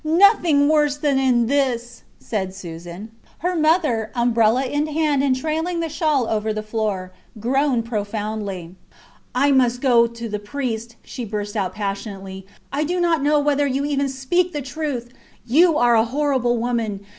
Nothing 0.03 0.67
worse 0.67 0.97
than 0.97 1.19
in 1.19 1.45
this, 1.45 2.01
said 2.19 2.55
Susan. 2.55 3.11
Her 3.45 3.55
mother, 3.55 4.09
umbrella 4.15 4.63
in 4.65 4.87
hand 4.87 5.21
and 5.23 5.35
trailing 5.35 5.79
the 5.79 5.89
shawl 5.89 6.27
over 6.27 6.51
the 6.51 6.63
floor, 6.63 7.11
groaned 7.39 7.85
profoundly. 7.85 8.73
I 9.35 9.51
must 9.51 9.79
go 9.79 10.07
to 10.07 10.27
the 10.27 10.39
priest, 10.39 10.95
she 11.03 11.23
burst 11.23 11.55
out 11.55 11.75
passionately. 11.75 12.47
I 12.73 12.83
do 12.83 12.99
not 12.99 13.21
know 13.21 13.39
whether 13.39 13.67
you 13.67 13.85
even 13.85 14.09
speak 14.09 14.53
the 14.53 14.63
truth! 14.63 15.13
You 15.45 15.77
are 15.77 15.93
a 15.93 16.05
horrible 16.05 16.57
woman. 16.57 17.05